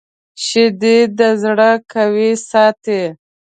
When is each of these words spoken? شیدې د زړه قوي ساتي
شیدې 0.45 0.97
د 1.17 1.19
زړه 1.41 1.71
قوي 1.91 2.31
ساتي 2.49 3.01